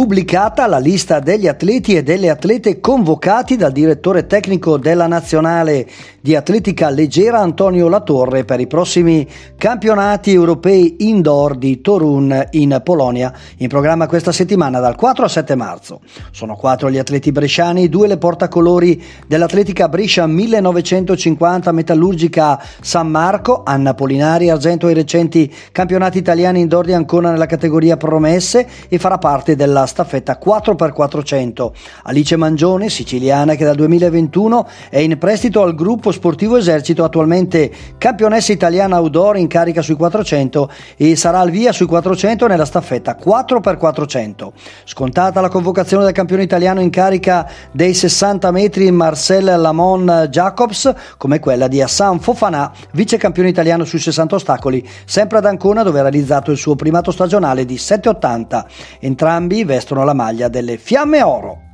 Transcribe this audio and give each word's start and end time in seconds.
pubblicata 0.00 0.66
la 0.66 0.78
lista 0.78 1.20
degli 1.20 1.46
atleti 1.46 1.94
e 1.94 2.02
delle 2.02 2.30
atlete 2.30 2.80
convocati 2.80 3.56
dal 3.56 3.70
direttore 3.70 4.26
tecnico 4.26 4.78
della 4.78 5.06
nazionale 5.06 5.86
di 6.22 6.34
atletica 6.34 6.88
leggera 6.88 7.40
Antonio 7.40 7.86
Latorre 7.86 8.44
per 8.44 8.60
i 8.60 8.66
prossimi 8.66 9.28
campionati 9.58 10.32
europei 10.32 10.96
indoor 11.00 11.56
di 11.56 11.82
Torun 11.82 12.46
in 12.52 12.80
Polonia, 12.82 13.30
in 13.58 13.68
programma 13.68 14.06
questa 14.06 14.32
settimana 14.32 14.80
dal 14.80 14.96
4 14.96 15.24
al 15.24 15.30
7 15.30 15.54
marzo. 15.54 16.00
Sono 16.30 16.56
quattro 16.56 16.90
gli 16.90 16.98
atleti 16.98 17.30
bresciani, 17.30 17.90
due 17.90 18.06
le 18.06 18.16
portacolori 18.16 19.02
dell'atletica 19.26 19.90
Brescia 19.90 20.26
1950 20.26 21.72
metallurgica 21.72 22.62
San 22.80 23.08
Marco, 23.08 23.62
Anna 23.64 23.92
Polinari, 23.92 24.48
argento 24.48 24.86
ai 24.86 24.94
recenti 24.94 25.52
campionati 25.72 26.16
italiani 26.16 26.60
indoor 26.60 26.86
di 26.86 26.94
Ancona 26.94 27.30
nella 27.30 27.44
categoria 27.44 27.98
promesse 27.98 28.66
e 28.88 28.98
farà 28.98 29.18
parte 29.18 29.56
della 29.56 29.86
staffetta 29.90 30.38
4x400. 30.42 31.70
Alice 32.04 32.36
Mangione, 32.36 32.88
siciliana 32.88 33.54
che 33.56 33.64
dal 33.64 33.74
2021 33.74 34.68
è 34.88 34.98
in 34.98 35.18
prestito 35.18 35.62
al 35.62 35.74
gruppo 35.74 36.12
sportivo 36.12 36.56
Esercito, 36.56 37.04
attualmente 37.04 37.70
campionessa 37.98 38.52
italiana 38.52 38.98
outdoor 38.98 39.36
in 39.36 39.48
carica 39.48 39.82
sui 39.82 39.96
400 39.96 40.70
e 40.96 41.16
sarà 41.16 41.40
al 41.40 41.50
via 41.50 41.72
sui 41.72 41.86
400 41.86 42.46
nella 42.46 42.64
staffetta 42.64 43.16
4x400. 43.22 44.48
Scontata 44.84 45.40
la 45.40 45.48
convocazione 45.48 46.04
del 46.04 46.12
campione 46.12 46.42
italiano 46.42 46.80
in 46.80 46.90
carica 46.90 47.48
dei 47.72 47.92
60 47.92 48.50
metri 48.52 48.90
Marcel 48.90 49.60
Lamon 49.60 50.28
Jacobs, 50.30 50.92
come 51.16 51.40
quella 51.40 51.68
di 51.68 51.82
Hassan 51.82 52.20
Fofana, 52.20 52.70
vice 52.92 53.16
campione 53.16 53.48
italiano 53.48 53.84
sui 53.84 53.98
60 53.98 54.36
ostacoli, 54.36 54.86
sempre 55.04 55.38
ad 55.38 55.46
Ancona 55.46 55.82
dove 55.82 55.98
ha 55.98 56.02
realizzato 56.02 56.50
il 56.52 56.56
suo 56.56 56.76
primato 56.76 57.10
stagionale 57.10 57.64
di 57.64 57.74
7,80. 57.74 58.64
Entrambi 59.00 59.64
vestono 59.80 60.04
la 60.04 60.12
maglia 60.12 60.48
delle 60.48 60.76
Fiamme 60.76 61.22
Oro. 61.22 61.69